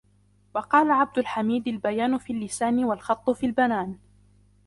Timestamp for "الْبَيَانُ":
1.67-2.17